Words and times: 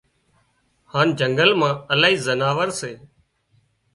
هانَ 0.91 1.07
جنگل 1.19 1.51
مان 1.59 1.73
الاهي 1.93 2.17
زناور 2.25 2.69
سي 2.79 2.91